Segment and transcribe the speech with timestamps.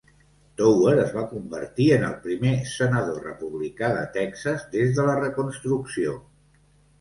[0.59, 6.17] Tower es va convertir en el primer senador republicà de Texas des de la Reconstrucció.